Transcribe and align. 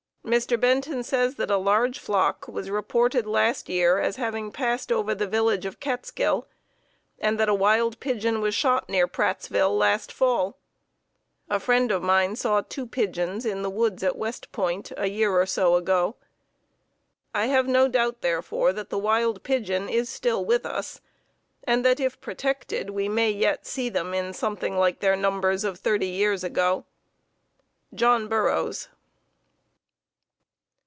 Mr. 0.23 0.57
Benton 0.57 1.03
says 1.03 1.35
that 1.35 1.51
a 1.51 1.57
large 1.57 1.99
flock 1.99 2.47
was 2.47 2.69
reported 2.69 3.25
last 3.27 3.67
year 3.67 3.97
as 3.99 4.15
having 4.15 4.49
passed 4.49 4.89
over 4.89 5.13
the 5.15 5.27
village 5.27 5.65
of 5.65 5.79
Catskill, 5.81 6.47
and 7.19 7.37
that 7.37 7.49
a 7.49 7.53
wild 7.53 7.99
pigeon 7.99 8.39
was 8.39 8.55
shot 8.55 8.87
near 8.87 9.07
Prattsville 9.07 9.75
last 9.77 10.09
fall. 10.09 10.55
A 11.49 11.59
friend 11.59 11.91
of 11.91 12.01
mine 12.01 12.37
saw 12.37 12.61
two 12.61 12.85
pigeons 12.87 13.45
in 13.45 13.61
the 13.61 13.69
woods 13.69 14.03
at 14.03 14.15
West 14.15 14.51
Point 14.53 14.91
a 14.95 15.07
year 15.09 15.31
or 15.31 15.47
so 15.47 15.75
ago. 15.75 16.15
I 17.33 17.47
have 17.47 17.67
no 17.67 17.89
doubt, 17.89 18.21
therefore, 18.21 18.71
that 18.73 18.89
the 18.89 18.99
wild 18.99 19.43
pigeon 19.43 19.89
is 19.89 20.07
still 20.07 20.45
with 20.45 20.65
us, 20.65 21.01
and 21.65 21.83
that 21.83 21.99
if 21.99 22.21
protected 22.21 22.91
we 22.91 23.09
may 23.09 23.31
yet 23.31 23.65
see 23.65 23.89
them 23.89 24.13
in 24.13 24.31
something 24.33 24.77
like 24.77 24.99
their 24.99 25.15
numbers 25.17 25.65
of 25.65 25.79
thirty 25.79 26.07
years 26.09 26.41
ago. 26.41 26.85
John 27.93 28.29
Burroughs. 28.29 28.87